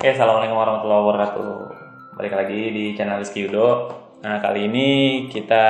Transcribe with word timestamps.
Oke, 0.00 0.16
assalamualaikum 0.16 0.56
warahmatullahi 0.56 1.02
wabarakatuh. 1.04 1.52
Balik 2.16 2.32
lagi 2.32 2.72
di 2.72 2.84
channel 2.96 3.20
Rizky 3.20 3.44
Yudo. 3.44 3.92
Nah, 4.24 4.40
kali 4.40 4.64
ini 4.64 4.88
kita 5.28 5.66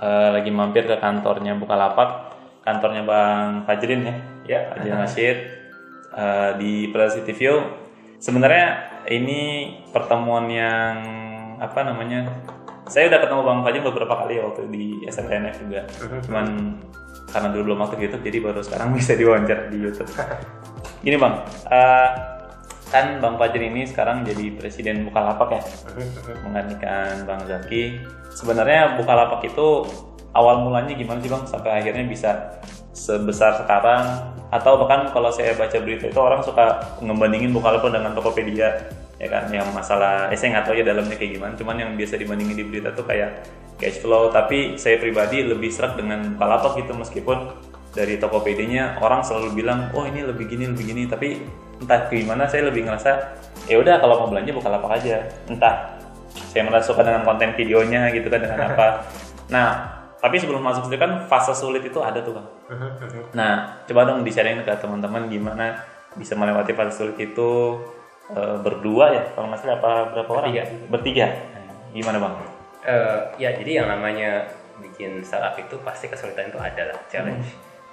eh, 0.00 0.28
lagi 0.32 0.48
mampir 0.48 0.88
ke 0.88 0.96
kantornya 0.96 1.52
Bukalapak, 1.52 2.32
kantornya 2.64 3.04
Bang 3.04 3.68
Fajrin 3.68 4.08
ya. 4.08 4.16
Ya. 4.48 4.60
Fajrin 4.72 4.96
Rashid 5.04 5.36
eh, 6.16 6.50
di 6.56 6.88
Plaza 6.88 7.20
City 7.20 7.36
View. 7.36 7.60
Sebenarnya 8.16 8.88
ini 9.12 9.68
pertemuan 9.92 10.48
yang 10.48 10.96
apa 11.60 11.84
namanya? 11.84 12.24
Saya 12.88 13.12
udah 13.12 13.20
ketemu 13.20 13.40
Bang 13.44 13.60
Fajrin 13.60 13.84
beberapa 13.84 14.16
kali 14.16 14.40
waktu 14.40 14.64
di 14.72 15.04
SNTNF 15.04 15.60
juga. 15.68 15.84
Cuman 16.24 16.72
karena 17.28 17.52
dulu 17.52 17.76
belum 17.76 17.84
aktif 17.84 18.00
YouTube, 18.00 18.24
jadi 18.24 18.38
baru 18.40 18.64
sekarang 18.64 18.88
bisa 18.96 19.12
diwawancara 19.12 19.68
di 19.68 19.76
YouTube. 19.76 20.08
Gini 21.04 21.20
Bang, 21.20 21.44
eh, 21.68 22.39
kan 22.90 23.22
Bang 23.22 23.38
Fajrin 23.38 23.70
ini 23.70 23.86
sekarang 23.86 24.26
jadi 24.26 24.50
presiden 24.58 25.06
Bukalapak 25.06 25.48
ya, 25.54 25.62
menggantikan 26.44 27.22
Bang 27.24 27.46
Zaki. 27.46 28.02
Sebenarnya 28.34 28.98
Bukalapak 28.98 29.46
itu 29.46 29.86
awal 30.34 30.66
mulanya 30.66 30.94
gimana 30.98 31.22
sih 31.22 31.30
Bang? 31.30 31.46
Sampai 31.46 31.78
akhirnya 31.78 32.04
bisa 32.04 32.60
sebesar 32.90 33.62
sekarang? 33.62 34.34
Atau 34.50 34.82
bahkan 34.82 35.06
kalau 35.14 35.30
saya 35.30 35.54
baca 35.54 35.78
berita 35.78 36.10
itu 36.10 36.18
orang 36.18 36.42
suka 36.42 36.98
ngebandingin 36.98 37.54
Bukalapak 37.54 37.94
dengan 37.94 38.10
Tokopedia 38.18 38.90
ya 39.22 39.28
kan? 39.30 39.46
Yang 39.54 39.70
masalah 39.70 40.26
eh, 40.34 40.38
saya 40.38 40.58
nggak 40.58 40.66
tahu 40.66 40.74
ya 40.74 40.84
dalamnya 40.90 41.14
kayak 41.14 41.38
gimana. 41.38 41.52
Cuman 41.54 41.76
yang 41.78 41.90
biasa 41.94 42.18
dibandingin 42.18 42.58
di 42.58 42.66
berita 42.66 42.90
tuh 42.90 43.06
kayak 43.06 43.46
cash 43.78 44.02
flow. 44.02 44.34
Tapi 44.34 44.74
saya 44.74 44.98
pribadi 44.98 45.46
lebih 45.46 45.70
serak 45.70 45.94
dengan 45.94 46.34
Bukalapak 46.34 46.74
gitu. 46.82 46.92
Meskipun 46.98 47.38
dari 47.94 48.18
Tokopedia-nya 48.18 48.98
orang 48.98 49.22
selalu 49.22 49.62
bilang 49.62 49.90
oh 49.94 50.02
ini 50.02 50.26
lebih 50.26 50.50
gini 50.50 50.66
lebih 50.66 50.84
gini. 50.90 51.06
Tapi 51.06 51.28
entah 51.80 52.00
gimana 52.12 52.44
saya 52.44 52.68
lebih 52.68 52.84
ngerasa 52.84 53.10
ya 53.66 53.76
udah 53.80 53.98
kalau 53.98 54.24
mau 54.24 54.28
belanja 54.30 54.52
Bukalapak 54.52 55.00
aja. 55.00 55.24
Entah 55.48 55.96
saya 56.52 56.62
merasa 56.66 56.92
suka 56.92 57.02
dengan 57.02 57.24
konten 57.26 57.56
videonya 57.56 58.12
gitu 58.14 58.28
kan 58.28 58.40
dengan 58.44 58.60
apa. 58.74 58.86
Nah 59.50 59.98
tapi 60.20 60.38
sebelum 60.38 60.62
masuk 60.62 60.86
situ 60.86 61.00
kan 61.00 61.26
fase 61.26 61.50
sulit 61.56 61.82
itu 61.82 61.98
ada 61.98 62.22
tuh 62.22 62.38
bang. 62.38 62.46
Nah 63.38 63.82
coba 63.88 64.06
dong 64.06 64.22
di-sharing 64.22 64.62
ke 64.62 64.72
teman-teman 64.78 65.26
gimana 65.26 65.74
bisa 66.14 66.38
melewati 66.38 66.70
fase 66.76 66.94
sulit 66.94 67.18
itu 67.18 67.80
eh, 68.30 68.56
berdua 68.62 69.10
ya 69.10 69.22
kalau 69.34 69.50
nggak 69.50 69.60
salah 69.64 69.76
apa 69.82 69.92
berapa 70.14 70.30
orang? 70.30 70.50
Bertiga. 70.54 70.86
bertiga. 70.92 71.26
Nah, 71.26 71.74
gimana 71.90 72.16
bang? 72.22 72.34
Eh, 72.80 73.20
ya 73.42 73.50
jadi 73.58 73.82
yang 73.82 73.88
namanya 73.90 74.46
bikin 74.80 75.20
startup 75.20 75.54
itu 75.60 75.76
pasti 75.84 76.08
kesulitan 76.08 76.48
itu 76.48 76.58
ada 76.58 76.94
lah 76.94 76.98
challenge. 77.12 77.48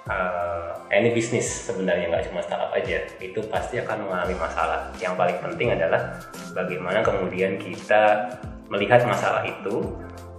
Eh, 0.08 0.68
any 0.88 1.12
bisnis 1.12 1.44
sebenarnya 1.68 2.08
nggak 2.08 2.32
cuma 2.32 2.40
startup 2.40 2.72
aja 2.72 3.04
itu 3.20 3.44
pasti 3.52 3.76
akan 3.76 4.08
mengalami 4.08 4.40
masalah. 4.40 4.88
Yang 4.96 5.14
paling 5.20 5.38
penting 5.44 5.68
adalah 5.76 6.16
bagaimana 6.56 7.04
kemudian 7.04 7.60
kita 7.60 8.32
melihat 8.72 9.04
masalah 9.04 9.44
itu 9.44 9.84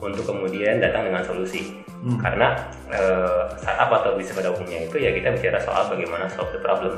untuk 0.02 0.26
kemudian 0.26 0.81
datang 0.81 1.06
dengan 1.06 1.22
solusi. 1.22 1.78
Karena 2.17 2.58
eh, 2.89 3.45
startup 3.61 4.02
atau 4.02 4.17
bisnis 4.17 4.34
pada 4.34 4.50
umumnya 4.50 4.89
itu 4.89 4.98
ya 4.98 5.14
kita 5.14 5.38
bicara 5.38 5.61
soal 5.61 5.86
bagaimana 5.86 6.26
solve 6.33 6.50
the 6.50 6.61
problem. 6.66 6.98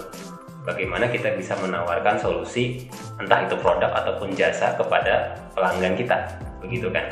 Bagaimana 0.62 1.10
kita 1.10 1.36
bisa 1.36 1.58
menawarkan 1.60 2.22
solusi 2.22 2.88
entah 3.20 3.50
itu 3.50 3.58
produk 3.60 3.92
ataupun 3.98 4.32
jasa 4.38 4.78
kepada 4.78 5.34
pelanggan 5.58 5.98
kita, 5.98 6.38
begitu 6.62 6.88
kan? 6.88 7.10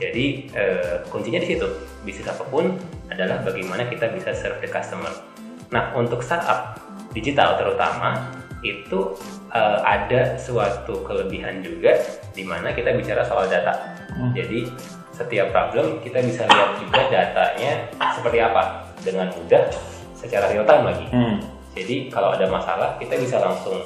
Jadi 0.00 0.48
eh, 0.56 1.02
kuncinya 1.12 1.42
di 1.44 1.48
situ. 1.52 1.68
Bisnis 2.06 2.30
apa 2.30 2.46
pun 2.48 2.78
adalah 3.12 3.40
bagaimana 3.44 3.88
kita 3.88 4.12
bisa 4.12 4.32
serve 4.32 4.60
the 4.64 4.68
customer. 4.70 5.10
Nah, 5.72 5.92
untuk 5.96 6.22
startup 6.24 6.78
digital 7.12 7.56
terutama 7.60 8.32
itu 8.64 9.12
eh, 9.52 9.78
ada 9.84 10.34
suatu 10.40 11.04
kelebihan 11.04 11.60
juga 11.60 11.94
di 12.32 12.42
mana 12.42 12.72
kita 12.72 12.96
bicara 12.96 13.20
soal 13.24 13.44
data. 13.46 13.72
Jadi 14.32 14.70
setiap 15.14 15.54
problem 15.54 16.02
kita 16.02 16.18
bisa 16.24 16.42
lihat 16.46 16.74
juga 16.80 17.00
datanya 17.06 17.86
seperti 18.14 18.38
apa 18.42 18.82
dengan 19.04 19.30
mudah 19.30 19.62
secara 20.16 20.50
real 20.50 20.66
time 20.66 20.84
lagi. 20.90 21.06
hmm. 21.12 21.36
Jadi 21.74 22.08
kalau 22.10 22.34
ada 22.34 22.46
masalah 22.46 22.96
kita 22.98 23.18
bisa 23.18 23.38
langsung 23.42 23.82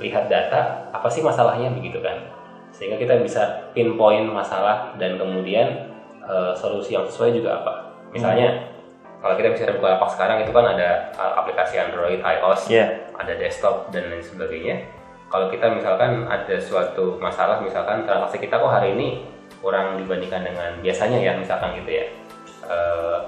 lihat 0.00 0.28
data 0.28 0.92
apa 0.92 1.08
sih 1.08 1.24
masalahnya 1.24 1.72
begitu 1.72 2.00
kan 2.04 2.20
sehingga 2.76 3.00
kita 3.00 3.16
bisa 3.24 3.72
pinpoint 3.72 4.28
masalah 4.28 4.92
dan 5.00 5.16
kemudian 5.16 5.88
eh, 6.20 6.52
solusi 6.52 6.92
yang 6.92 7.08
sesuai 7.08 7.32
juga 7.32 7.64
apa 7.64 7.72
misalnya 8.10 8.48
kalau 9.16 9.34
kita 9.34 9.48
bicara 9.56 9.72
Bukalapak 9.74 10.10
sekarang 10.12 10.38
itu 10.44 10.52
kan 10.52 10.66
ada 10.76 10.88
eh, 11.10 11.32
aplikasi 11.40 11.74
Android, 11.80 12.20
iOS, 12.20 12.70
Iya. 12.70 12.86
ada 13.16 13.32
desktop 13.34 13.90
dan 13.90 14.12
lain 14.12 14.22
sebagainya 14.22 14.76
kalau 15.26 15.50
kita 15.50 15.66
misalkan 15.74 16.22
ada 16.30 16.56
suatu 16.62 17.18
masalah 17.18 17.58
misalkan 17.58 18.06
transaksi 18.06 18.38
kita 18.38 18.62
kok 18.62 18.70
hari 18.70 18.94
ini 18.94 19.26
kurang 19.58 19.98
dibandingkan 19.98 20.46
dengan 20.46 20.70
biasanya 20.78 21.18
ya 21.18 21.32
misalkan 21.34 21.74
gitu 21.74 21.90
ya 21.90 22.06
Eh, 22.66 23.18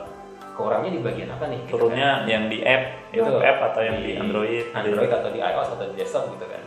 kurangnya 0.58 0.90
di 0.90 0.98
bagian 0.98 1.30
apa 1.30 1.46
nih 1.46 1.62
gitu 1.62 1.70
kan? 1.70 1.70
turunnya 1.78 2.08
yang 2.26 2.50
di 2.50 2.58
app 2.66 2.82
itu 3.14 3.22
Itu 3.22 3.38
app 3.38 3.58
atau 3.70 3.80
yang 3.86 4.02
di, 4.02 4.18
Android 4.18 4.64
Android 4.74 5.06
atau 5.06 5.30
di 5.30 5.38
iOS 5.38 5.68
atau 5.78 5.86
di 5.86 5.94
desktop 5.94 6.34
gitu 6.34 6.46
kan. 6.50 6.62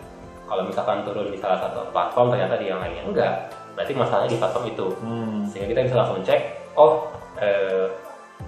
Kalau 0.48 0.64
misalkan 0.64 1.04
turun 1.04 1.28
di 1.28 1.36
salah 1.36 1.60
satu 1.60 1.92
platform 1.92 2.32
ternyata 2.32 2.56
di 2.56 2.72
yang 2.72 2.80
lainnya 2.80 3.04
enggak, 3.04 3.34
berarti 3.76 3.92
masalahnya 3.92 4.32
di 4.32 4.40
platform 4.40 4.66
itu. 4.72 4.88
Hmm. 5.04 5.44
Sehingga 5.44 5.68
kita 5.76 5.82
bisa 5.92 5.96
langsung 6.00 6.24
cek, 6.24 6.40
oh 6.76 7.12
eh, 7.40 7.88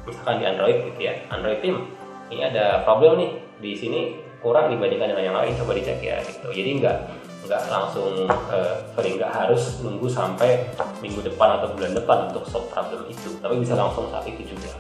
misalkan 0.08 0.42
di 0.42 0.46
Android 0.46 0.78
gitu 0.94 1.00
ya, 1.00 1.14
Android 1.32 1.60
team 1.64 1.88
ini 2.32 2.42
ada 2.44 2.82
problem 2.88 3.20
nih 3.20 3.32
di 3.62 3.72
sini 3.78 4.00
kurang 4.44 4.68
dibandingkan 4.74 5.16
dengan 5.16 5.24
yang 5.24 5.38
lain, 5.38 5.56
coba 5.56 5.72
dicek 5.78 6.04
ya 6.04 6.20
gitu. 6.24 6.52
Jadi 6.52 6.70
enggak 6.82 6.98
enggak 7.44 7.62
langsung 7.68 8.28
eh, 8.28 8.76
sorry 8.96 9.10
enggak 9.16 9.32
harus 9.32 9.80
nunggu 9.84 10.08
sampai 10.12 10.68
minggu 11.00 11.24
depan 11.24 11.60
atau 11.60 11.72
bulan 11.76 11.94
depan 11.96 12.18
untuk 12.32 12.44
solve 12.48 12.68
problem 12.72 13.08
itu, 13.08 13.40
tapi 13.40 13.60
bisa 13.60 13.76
langsung 13.76 14.12
saat 14.12 14.28
itu 14.28 14.56
juga. 14.56 14.76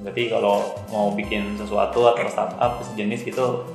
Berarti 0.00 0.32
kalau 0.32 0.80
mau 0.88 1.12
bikin 1.12 1.60
sesuatu 1.60 2.08
atau 2.08 2.24
startup 2.28 2.80
sejenis 2.80 3.20
gitu 3.24 3.68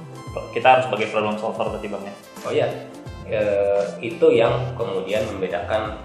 kita 0.51 0.67
harus 0.67 0.83
sebagai 0.91 1.07
problem 1.15 1.39
solver 1.39 1.63
berarti 1.71 1.87
bang 1.87 2.03
ya. 2.11 2.15
Oh 2.43 2.51
iya, 2.51 2.67
Eh, 3.25 3.83
itu 4.05 4.37
yang 4.37 4.77
kemudian 4.77 5.25
membedakan 5.33 5.97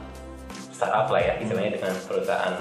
startup 0.72 1.12
lah 1.12 1.20
ya, 1.20 1.32
istilahnya 1.36 1.76
dengan 1.76 1.92
perusahaan 2.08 2.56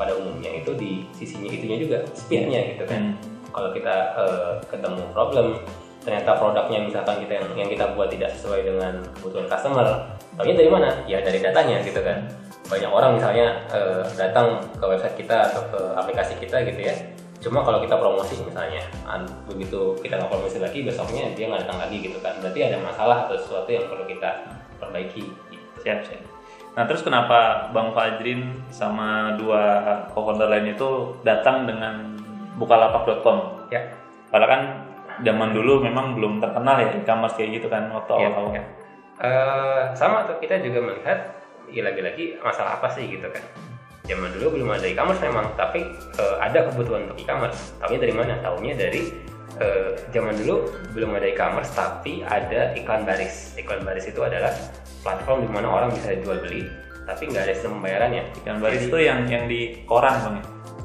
pada 0.00 0.16
umumnya 0.16 0.48
itu 0.64 0.72
di 0.80 1.04
sisinya 1.12 1.52
itunya 1.52 1.76
juga 1.76 1.98
speednya 2.16 2.72
gitu 2.72 2.88
kan. 2.88 3.12
Hmm. 3.12 3.52
Kalau 3.52 3.68
kita 3.76 3.94
eh, 4.16 4.52
ketemu 4.72 5.02
problem, 5.12 5.46
ternyata 6.00 6.40
produknya 6.40 6.78
misalkan 6.88 7.20
kita 7.20 7.32
yang, 7.36 7.46
yang 7.52 7.68
kita 7.68 7.84
buat 7.92 8.08
tidak 8.08 8.32
sesuai 8.32 8.64
dengan 8.64 9.04
kebutuhan 9.20 9.44
customer, 9.44 9.84
taunya 10.40 10.56
dari 10.56 10.70
mana? 10.72 10.88
Ya 11.04 11.20
dari 11.20 11.44
datanya 11.44 11.84
gitu 11.84 12.00
kan. 12.00 12.24
Banyak 12.72 12.88
orang 12.88 13.20
misalnya 13.20 13.68
eh, 13.68 14.00
datang 14.16 14.64
ke 14.80 14.84
website 14.88 15.20
kita 15.20 15.52
atau 15.52 15.68
ke 15.68 15.80
aplikasi 16.00 16.40
kita 16.40 16.64
gitu 16.64 16.80
ya. 16.80 16.96
Cuma 17.40 17.64
kalau 17.64 17.80
kita 17.80 17.96
promosi 17.96 18.36
misalnya, 18.44 18.84
begitu 19.48 19.96
kita 20.04 20.20
nggak 20.20 20.28
promosi 20.28 20.60
lagi, 20.60 20.84
besoknya 20.84 21.32
dia 21.32 21.48
nggak 21.48 21.64
datang 21.64 21.80
lagi 21.88 21.96
gitu 22.04 22.20
kan. 22.20 22.36
Berarti 22.36 22.68
ada 22.68 22.76
masalah 22.84 23.24
atau 23.24 23.36
sesuatu 23.40 23.68
yang 23.72 23.88
perlu 23.88 24.04
kita 24.04 24.44
perbaiki. 24.76 25.24
Gitu. 25.48 25.64
Siap 25.80 26.04
siap. 26.04 26.29
Nah 26.80 26.88
terus 26.88 27.04
kenapa 27.04 27.68
Bang 27.76 27.92
Fajrin 27.92 28.56
sama 28.72 29.36
dua 29.36 29.84
co-founder 30.16 30.48
lain 30.48 30.72
itu 30.72 31.12
datang 31.20 31.68
dengan 31.68 32.16
bukalapak.com? 32.56 33.68
Ya. 33.68 33.84
Padahal 34.32 34.48
kan 34.48 34.62
zaman 35.20 35.52
dulu 35.52 35.84
memang 35.84 36.16
belum 36.16 36.40
terkenal 36.40 36.80
ya 36.80 36.96
e-commerce 36.96 37.36
kayak 37.36 37.60
gitu 37.60 37.68
kan 37.68 37.92
waktu 37.92 38.16
Iya, 38.16 38.28
awal-awal. 38.32 38.52
iya. 38.56 38.62
Eh, 39.20 39.82
sama 39.92 40.24
tuh 40.24 40.40
kita 40.40 40.56
juga 40.64 40.80
melihat 40.80 41.36
ya 41.68 41.84
lagi-lagi 41.84 42.40
masalah 42.40 42.80
apa 42.80 42.88
sih 42.96 43.04
gitu 43.12 43.28
kan 43.28 43.44
zaman 44.08 44.32
dulu 44.40 44.56
belum 44.56 44.80
ada 44.80 44.88
e-commerce 44.88 45.20
memang 45.20 45.52
tapi 45.60 45.84
eh, 46.16 46.36
ada 46.40 46.64
kebutuhan 46.72 47.12
untuk 47.12 47.20
e-commerce 47.20 47.76
tahunya 47.76 48.00
dari 48.08 48.14
mana 48.16 48.40
tahunya 48.40 48.74
dari 48.80 49.02
eh, 49.60 50.00
zaman 50.16 50.32
dulu 50.40 50.64
belum 50.96 51.12
ada 51.20 51.28
e-commerce 51.28 51.76
tapi 51.76 52.24
ada 52.24 52.72
iklan 52.72 53.04
baris 53.04 53.52
iklan 53.60 53.84
baris 53.84 54.08
itu 54.08 54.24
adalah 54.24 54.56
platform 55.00 55.44
di 55.44 55.50
mana 55.50 55.66
orang 55.66 55.90
bisa 55.90 56.14
jual 56.16 56.38
beli 56.38 56.68
tapi 57.02 57.26
nggak 57.26 57.42
ada 57.42 57.52
sistem 57.52 57.72
pembayarannya 57.76 58.22
Ikan 58.38 58.56
baris 58.58 58.82
itu 58.82 58.96
yang 58.96 59.26
yang 59.26 59.44
di 59.44 59.82
koran 59.82 60.14
bang 60.14 60.36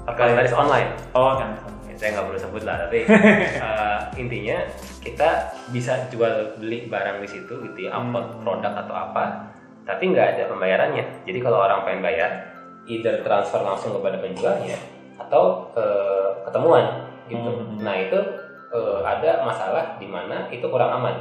ya? 0.08 0.34
baris 0.34 0.54
online 0.54 0.90
Oh 1.12 1.36
kan. 1.36 1.54
saya 1.96 2.12
nggak 2.12 2.28
perlu 2.28 2.40
sebut 2.42 2.64
lah 2.64 2.76
tapi 2.78 3.08
eh, 3.68 4.00
intinya 4.16 4.58
kita 5.00 5.30
bisa 5.70 5.96
jual 6.10 6.56
beli 6.56 6.86
barang 6.86 7.24
di 7.24 7.30
situ 7.30 7.54
gitu 7.62 7.80
ya 7.82 7.94
upload 7.94 8.36
Hmm. 8.36 8.44
produk 8.44 8.74
atau 8.76 8.92
apa 8.94 9.24
tapi 9.84 10.12
nggak 10.12 10.28
ada 10.36 10.44
pembayarannya 10.50 11.24
jadi 11.24 11.40
kalau 11.40 11.62
orang 11.62 11.88
pengen 11.88 12.04
bayar 12.04 12.32
either 12.86 13.22
transfer 13.22 13.62
langsung 13.62 13.96
kepada 13.96 14.20
penjualnya 14.20 14.76
atau 15.16 15.72
eh, 15.72 16.30
ketemuan 16.44 16.86
gitu 17.26 17.48
Hmm. 17.48 17.80
nah 17.80 17.96
itu 17.96 18.20
eh, 18.70 19.00
ada 19.02 19.42
masalah 19.42 19.96
di 19.96 20.06
mana 20.06 20.50
itu 20.50 20.66
kurang 20.66 21.00
aman 21.00 21.16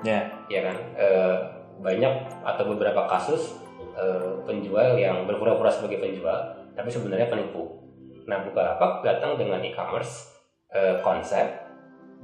Ya. 0.00 0.30
ya 0.46 0.60
kan 0.62 0.76
Eh, 0.96 1.36
banyak 1.80 2.28
atau 2.44 2.64
beberapa 2.70 3.08
kasus 3.08 3.60
eh, 3.96 4.32
penjual 4.44 4.96
yang 5.00 5.24
berpura-pura 5.24 5.72
sebagai 5.72 6.00
penjual 6.00 6.56
tapi 6.76 6.88
sebenarnya 6.92 7.28
penipu 7.32 7.80
nah 8.28 8.44
Bukalapak 8.44 9.02
datang 9.02 9.40
dengan 9.40 9.58
e-commerce 9.64 10.30
eh, 10.70 11.00
konsep 11.00 11.70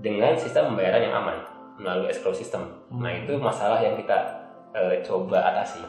dengan 0.00 0.36
sistem 0.36 0.72
pembayaran 0.72 1.08
yang 1.08 1.14
aman 1.16 1.56
melalui 1.80 2.08
escrow 2.08 2.32
system. 2.32 2.64
Nah 2.92 3.12
itu 3.12 3.36
masalah 3.36 3.80
yang 3.80 3.96
kita 3.96 4.16
uh, 4.72 4.94
coba 5.04 5.52
atasi. 5.52 5.80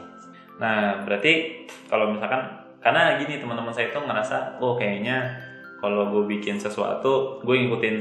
Nah 0.60 1.04
berarti 1.04 1.64
kalau 1.88 2.12
misalkan 2.12 2.44
karena 2.78 3.18
gini 3.18 3.40
teman-teman 3.42 3.72
saya 3.74 3.90
itu 3.90 3.98
ngerasa, 3.98 4.60
oh 4.62 4.78
kayaknya 4.78 5.34
kalau 5.82 6.10
gue 6.10 6.38
bikin 6.38 6.58
sesuatu, 6.58 7.42
gue 7.42 7.54
ngikutin 7.54 7.96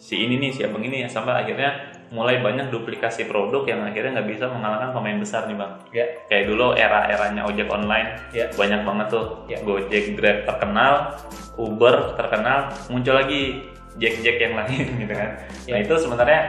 si 0.00 0.26
ini 0.26 0.38
nih, 0.38 0.50
si 0.50 0.60
abang 0.66 0.82
ini 0.82 1.06
sampai 1.06 1.46
akhirnya 1.46 1.70
mulai 2.10 2.42
banyak 2.42 2.74
duplikasi 2.74 3.30
produk 3.30 3.62
yang 3.64 3.86
akhirnya 3.86 4.18
nggak 4.18 4.28
bisa 4.34 4.50
mengalahkan 4.50 4.90
pemain 4.90 5.18
besar 5.22 5.46
nih 5.46 5.54
bang. 5.54 5.72
Ya. 5.94 6.04
Kayak 6.26 6.44
dulu 6.50 6.66
era-eranya 6.74 7.42
ojek 7.46 7.70
online, 7.70 8.18
Ya. 8.34 8.50
banyak 8.50 8.82
banget 8.82 9.06
tuh. 9.14 9.46
Ya. 9.46 9.58
Gojek, 9.62 10.18
Grab 10.18 10.42
terkenal, 10.42 11.14
Uber 11.54 12.18
terkenal, 12.18 12.74
muncul 12.90 13.14
lagi 13.14 13.62
Jack-Jack 13.98 14.36
yang 14.42 14.54
lain 14.58 14.86
gitu 15.06 15.14
kan. 15.14 15.30
Nah 15.70 15.78
Ya. 15.78 15.82
itu 15.86 15.94
sebenarnya 15.96 16.40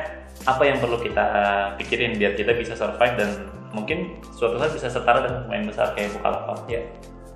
apa 0.41 0.63
yang 0.65 0.81
perlu 0.81 0.97
kita 0.97 1.25
pikirin 1.77 2.17
biar 2.17 2.33
kita 2.33 2.57
bisa 2.57 2.73
survive 2.73 3.13
dan 3.13 3.29
mungkin 3.71 4.17
suatu 4.33 4.57
saat 4.57 4.73
bisa 4.73 4.89
setara 4.89 5.21
dengan 5.21 5.45
pemain 5.45 5.65
besar 5.69 5.93
kayak 5.93 6.09
Bukalapak. 6.17 6.57
Ya, 6.65 6.81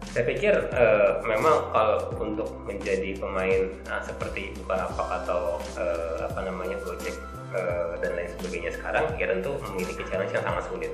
saya 0.09 0.25
pikir 0.25 0.53
eh, 0.73 1.09
memang 1.21 1.69
kalau 1.69 2.09
untuk 2.17 2.49
menjadi 2.65 3.13
pemain 3.21 3.69
ah, 3.85 4.01
seperti 4.01 4.49
Bukalapak 4.57 5.21
atau 5.21 5.61
eh, 5.77 6.25
apa 6.25 6.41
namanya 6.41 6.81
Gojek 6.81 7.13
eh, 7.55 7.91
dan 8.03 8.11
lain 8.19 8.29
sebagainya 8.35 8.71
sekarang, 8.75 9.05
ya 9.15 9.25
tentu 9.31 9.55
memiliki 9.71 10.03
challenge 10.11 10.35
yang 10.35 10.43
sangat 10.43 10.63
sulit. 10.67 10.91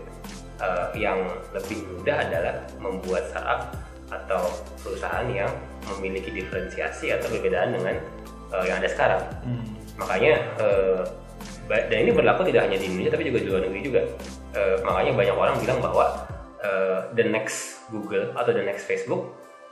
Eh, 0.62 0.88
yang 1.02 1.18
lebih 1.58 1.90
mudah 1.90 2.22
adalah 2.22 2.56
membuat 2.78 3.26
startup 3.34 3.74
atau 4.14 4.44
perusahaan 4.86 5.26
yang 5.32 5.50
memiliki 5.98 6.30
diferensiasi 6.30 7.10
atau 7.18 7.32
perbedaan 7.34 7.74
dengan 7.74 7.98
eh, 8.54 8.64
yang 8.70 8.78
ada 8.78 8.90
sekarang. 8.92 9.22
Makanya 9.98 10.34
eh, 10.62 11.02
ba- 11.66 11.86
dan 11.90 11.98
ini 12.06 12.12
berlaku 12.14 12.46
tidak 12.46 12.70
hanya 12.70 12.78
di 12.78 12.86
Indonesia 12.92 13.18
tapi 13.18 13.26
juga 13.26 13.40
di 13.42 13.48
luar 13.50 13.62
negeri 13.66 13.82
juga. 13.82 14.02
Eh, 14.52 14.78
makanya 14.84 15.12
banyak 15.16 15.36
orang 15.36 15.56
bilang 15.64 15.80
bahwa 15.80 16.06
eh, 16.62 17.00
the 17.18 17.26
next 17.26 17.88
Google 17.90 18.36
atau 18.38 18.52
the 18.54 18.62
next 18.62 18.86
Facebook, 18.86 19.32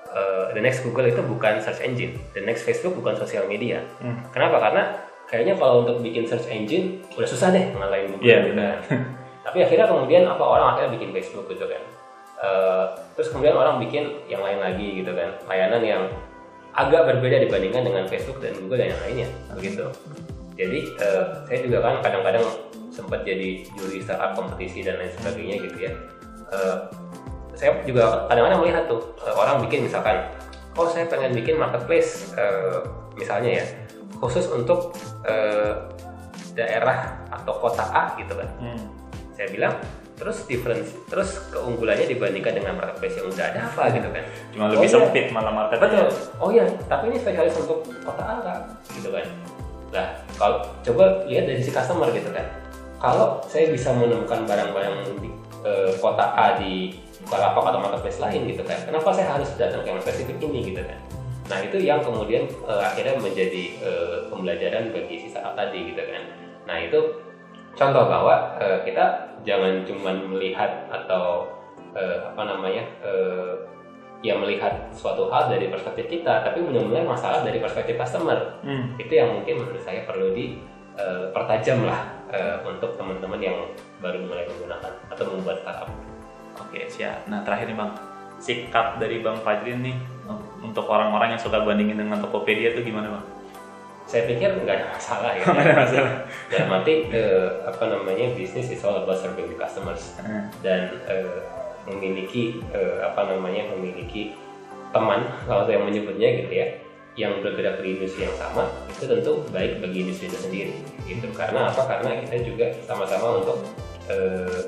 eh, 0.09 0.55
the 0.55 0.61
next 0.63 0.81
Google 0.87 1.05
itu 1.05 1.21
bukan 1.21 1.59
search 1.61 1.83
engine, 1.83 2.17
the 2.33 2.41
next 2.41 2.63
Facebook 2.65 2.95
bukan 2.95 3.13
sosial 3.19 3.45
media. 3.45 3.83
Hmm. 3.99 4.23
Kenapa? 4.31 4.57
Karena 4.57 4.83
kayaknya 5.29 5.53
kalau 5.55 5.85
untuk 5.85 6.01
bikin 6.01 6.25
search 6.25 6.49
engine 6.49 7.05
udah 7.13 7.29
susah 7.29 7.53
deh 7.53 7.69
ngalahin 7.77 8.09
Google. 8.17 8.25
Iya, 8.25 8.37
gitu 8.41 8.49
benar. 8.57 8.75
kan. 8.81 8.99
Tapi 9.45 9.57
akhirnya 9.65 9.85
kemudian 9.87 10.23
apa 10.25 10.43
orang 10.43 10.67
akhirnya 10.75 10.91
bikin 10.97 11.09
Facebook 11.13 11.45
gitu 11.53 11.65
kan. 11.69 11.81
Eh, 12.39 12.85
terus 13.13 13.29
kemudian 13.29 13.53
orang 13.53 13.77
bikin 13.77 14.09
yang 14.25 14.41
lain 14.41 14.57
lagi 14.57 15.03
gitu 15.03 15.11
kan, 15.13 15.29
layanan 15.45 15.83
yang 15.85 16.03
agak 16.73 17.05
berbeda 17.11 17.43
dibandingkan 17.45 17.83
dengan 17.85 18.03
Facebook 18.09 18.39
dan 18.41 18.57
Google 18.57 18.81
dan 18.81 18.95
yang 18.95 19.01
lainnya 19.05 19.27
begitu. 19.53 19.85
Jadi 20.57 20.79
eh, 20.97 21.23
saya 21.45 21.59
juga 21.61 21.77
kan 21.85 21.95
kadang-kadang 22.01 22.45
sempat 22.89 23.21
jadi 23.23 23.63
juri 23.77 24.01
startup 24.01 24.33
kompetisi 24.33 24.81
dan 24.81 24.97
lain 24.97 25.13
sebagainya 25.13 25.55
gitu 25.69 25.77
ya. 25.87 25.91
Eh, 26.49 26.77
saya 27.59 27.75
juga 27.83 28.25
kadang-kadang 28.31 28.59
melihat 28.63 28.83
tuh 28.87 29.03
orang 29.35 29.59
bikin 29.67 29.85
misalkan, 29.85 30.31
oh 30.79 30.87
saya 30.87 31.05
pengen 31.11 31.35
bikin 31.35 31.59
marketplace 31.59 32.33
eh, 32.39 32.79
misalnya 33.19 33.59
ya 33.59 33.65
khusus 34.19 34.45
untuk 34.49 34.93
eh, 35.23 35.73
daerah 36.53 37.19
atau 37.31 37.53
kota 37.57 37.83
A 37.87 38.03
gitu 38.15 38.35
kan. 38.35 38.49
Hmm. 38.59 38.79
Saya 39.33 39.47
bilang 39.49 39.73
terus 40.19 40.43
difference 40.43 40.91
terus 41.07 41.39
keunggulannya 41.47 42.03
dibandingkan 42.03 42.51
dengan 42.51 42.75
marketplace 42.75 43.15
yang 43.15 43.27
udah 43.31 43.45
ada 43.47 43.59
apa 43.65 43.83
gitu 43.95 44.09
kan. 44.11 44.23
Cuma 44.51 44.63
lebih 44.67 44.79
Oh, 44.79 44.83
iya. 44.83 44.95
sempit 44.99 45.25
malah 45.31 45.53
marketnya. 45.55 45.87
Betul. 45.87 46.07
Oh 46.37 46.49
iya, 46.51 46.65
tapi 46.85 47.03
ini 47.07 47.17
spesialis 47.17 47.55
untuk 47.55 47.87
kota 48.03 48.23
A 48.23 48.35
Kak. 48.43 48.59
gitu 48.91 49.09
kan. 49.09 49.23
Nah, 49.89 50.05
kalau 50.35 50.57
coba 50.83 51.23
lihat 51.25 51.47
dari 51.47 51.57
sisi 51.57 51.71
customer 51.71 52.11
gitu 52.11 52.29
kan. 52.29 52.45
Kalau 52.99 53.39
saya 53.47 53.71
bisa 53.71 53.95
menemukan 53.95 54.43
barang-barang 54.43 55.23
di 55.23 55.31
eh, 55.63 55.91
kota 55.97 56.35
A 56.35 56.59
di 56.59 56.99
Bukalapak 57.19 57.63
atau 57.71 57.79
marketplace 57.79 58.19
lain 58.19 58.41
gitu 58.47 58.63
kan. 58.63 58.75
Kenapa 58.83 59.11
saya 59.15 59.39
harus 59.39 59.47
datang 59.55 59.83
ke 59.83 59.87
yang 59.87 60.01
spesifik 60.03 60.35
ini 60.41 60.59
gitu 60.67 60.81
kan. 60.83 60.99
Nah, 61.49 61.59
itu 61.65 61.77
yang 61.81 61.99
kemudian 62.05 62.45
eh, 62.45 62.83
akhirnya 62.85 63.17
menjadi 63.17 63.63
eh, 63.81 64.17
pembelajaran 64.29 64.93
bagi 64.93 65.25
si 65.25 65.27
startup 65.33 65.57
tadi 65.57 65.89
gitu 65.89 65.97
kan. 65.97 66.23
Nah, 66.69 66.77
itu 66.77 66.99
contoh 67.73 68.05
bahwa 68.05 68.53
eh, 68.61 68.85
kita 68.85 69.33
jangan 69.41 69.81
cuma 69.81 70.13
melihat 70.13 70.85
atau 70.93 71.49
eh, 71.97 72.21
apa 72.29 72.41
namanya 72.45 72.85
eh, 73.01 73.65
ya 74.21 74.35
melihat 74.37 74.93
suatu 74.93 75.31
hal 75.33 75.49
dari 75.49 75.71
perspektif 75.71 76.05
kita, 76.11 76.45
tapi 76.45 76.61
benar-benar 76.61 77.07
masalah 77.07 77.41
dari 77.41 77.57
perspektif 77.57 77.97
customer. 77.97 78.61
Hmm. 78.61 78.93
Itu 79.01 79.09
yang 79.15 79.41
mungkin 79.41 79.65
menurut 79.65 79.81
saya 79.81 80.05
perlu 80.05 80.35
dipertajam 80.37 81.87
lah 81.87 82.13
eh, 82.29 82.61
untuk 82.67 82.93
teman-teman 82.93 83.41
yang 83.41 83.57
baru 84.03 84.21
mulai 84.21 84.45
menggunakan 84.45 84.93
atau 85.09 85.23
membuat 85.33 85.65
startup. 85.65 85.89
Oke 86.61 86.85
siap. 86.91 87.25
Nah 87.31 87.41
terakhir 87.47 87.71
nih 87.71 87.77
bang, 87.79 87.91
sikap 88.37 88.99
dari 88.99 89.23
bang 89.23 89.39
Fajrin 89.39 89.79
nih 89.81 89.97
untuk 90.69 90.85
orang-orang 90.85 91.33
yang 91.33 91.41
suka 91.41 91.65
bandingin 91.65 91.97
dengan 91.97 92.21
Tokopedia 92.21 92.77
itu 92.77 92.85
gimana 92.85 93.17
bang? 93.17 93.25
Saya 94.09 94.25
pikir 94.25 94.65
nggak 94.65 94.73
ada 94.73 94.87
masalah 94.89 95.31
ya. 95.37 95.43
Nggak 95.53 95.65
ada 95.69 95.75
masalah. 95.85 96.13
Dalam 96.49 96.69
arti 96.81 96.93
eh, 97.13 97.47
apa 97.61 97.83
namanya 97.93 98.25
bisnis 98.33 98.73
is 98.73 98.81
all 98.81 99.05
about 99.05 99.21
serving 99.21 99.45
the 99.45 99.57
customers. 99.57 100.17
Hmm. 100.17 100.49
dan 100.65 100.97
eh, 101.05 101.41
memiliki 101.89 102.61
eh, 102.73 103.01
apa 103.01 103.29
namanya 103.29 103.69
memiliki 103.73 104.37
teman 104.89 105.29
kalau 105.45 105.65
saya 105.69 105.81
menyebutnya 105.81 106.45
gitu 106.45 106.53
ya 106.53 106.67
yang 107.17 107.41
bergerak 107.43 107.81
di 107.83 107.99
industri 107.99 108.25
yang 108.25 108.37
sama 108.37 108.69
itu 108.89 109.05
tentu 109.05 109.43
baik 109.51 109.83
bagi 109.83 110.07
industri 110.07 110.31
itu 110.31 110.39
sendiri 110.39 110.73
gitu 111.05 111.27
karena 111.35 111.67
apa 111.69 111.83
karena 111.85 112.21
kita 112.25 112.37
juga 112.45 112.65
sama-sama 112.85 113.43
untuk 113.43 113.57
eh, 114.09 114.59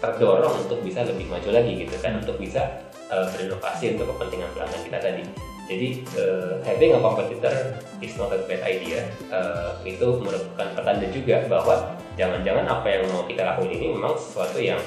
terdorong 0.00 0.64
untuk 0.66 0.80
bisa 0.80 1.04
lebih 1.04 1.28
maju 1.28 1.50
lagi 1.52 1.72
gitu 1.86 1.96
kan 2.00 2.20
untuk 2.20 2.36
bisa 2.40 2.62
eh, 3.10 3.26
berinovasi 3.34 3.98
untuk 3.98 4.14
kepentingan 4.16 4.48
pelanggan 4.54 4.82
kita 4.86 4.98
tadi. 5.02 5.24
Jadi 5.70 5.88
eh, 6.18 6.52
having 6.66 6.94
a 6.94 7.00
competitor 7.02 7.54
is 8.02 8.14
not 8.18 8.30
a 8.34 8.40
bad 8.46 8.62
idea. 8.64 9.06
Eh, 9.30 9.70
itu 9.98 10.06
merupakan 10.22 10.68
pertanda 10.74 11.06
juga 11.10 11.42
bahwa 11.46 11.74
jangan-jangan 12.14 12.64
apa 12.66 12.86
yang 12.88 13.02
mau 13.10 13.22
kita 13.26 13.42
lakuin 13.46 13.70
ini 13.74 13.86
memang 13.94 14.14
sesuatu 14.18 14.58
yang 14.58 14.80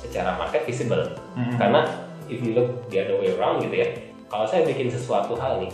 secara 0.00 0.36
market 0.36 0.62
visible. 0.68 1.04
Hmm. 1.34 1.58
karena 1.58 1.80
if 2.30 2.38
you 2.38 2.54
look 2.54 2.86
the 2.94 3.02
other 3.02 3.18
way 3.18 3.34
around 3.34 3.58
gitu 3.58 3.82
ya 3.82 3.88
kalau 4.30 4.46
saya 4.46 4.62
bikin 4.62 4.86
sesuatu 4.86 5.34
hal 5.34 5.58
nih 5.58 5.72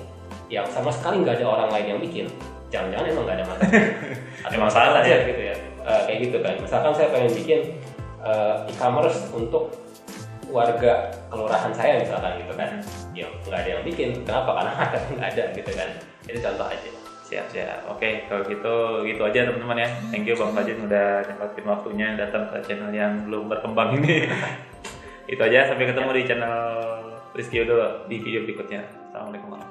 yang 0.49 0.65
sama 0.73 0.89
sekali 0.89 1.21
nggak 1.21 1.37
ada 1.37 1.47
orang 1.47 1.69
lain 1.69 1.87
yang 1.93 2.01
bikin 2.01 2.27
jangan-jangan 2.71 3.07
emang 3.11 3.25
nggak 3.27 3.37
ada 3.37 3.47
masalah. 3.47 3.71
Ada 4.47 4.55
Emang 4.57 4.71
salah 4.73 5.03
aja 5.05 5.11
ya? 5.11 5.19
gitu 5.29 5.43
ya. 5.43 5.55
Eh, 5.85 6.01
kayak 6.09 6.19
gitu 6.25 6.37
kan. 6.41 6.55
Misalkan 6.63 6.93
saya 6.97 7.09
pengen 7.13 7.33
bikin 7.35 7.61
eh, 8.25 8.55
e-commerce 8.73 9.21
untuk 9.37 9.75
warga 10.51 11.09
kelurahan 11.31 11.73
saya 11.73 12.03
misalkan 12.03 12.43
gitu 12.43 12.53
kan 12.59 12.69
ya 13.15 13.27
nggak 13.47 13.59
ada 13.63 13.71
yang 13.79 13.83
bikin 13.87 14.11
kenapa 14.27 14.51
karena 14.61 14.73
ada 14.87 14.99
nggak 15.17 15.29
ada 15.35 15.45
gitu 15.55 15.71
kan 15.75 15.89
itu 16.27 16.39
contoh 16.43 16.69
aja 16.69 16.91
Siap 17.31 17.47
siap. 17.47 17.87
Oke 17.87 18.27
kalau 18.27 18.43
gitu 18.43 19.07
gitu 19.07 19.23
aja 19.23 19.47
teman-teman 19.47 19.87
ya. 19.87 19.89
Thank 20.11 20.27
you 20.27 20.35
bang 20.35 20.51
Fajrin 20.51 20.83
udah 20.91 21.23
nyempatin 21.31 21.63
waktunya 21.63 22.07
datang 22.19 22.51
ke 22.51 22.59
channel 22.67 22.91
yang 22.91 23.23
belum 23.23 23.47
berkembang 23.47 24.03
ini. 24.03 24.27
itu 25.31 25.39
aja 25.39 25.71
sampai 25.71 25.87
ketemu 25.87 26.11
di 26.11 26.23
channel 26.27 26.59
Rizky 27.31 27.63
Udo 27.63 28.03
di 28.11 28.19
video 28.19 28.43
berikutnya. 28.43 28.83
Assalamualaikum. 29.15 29.70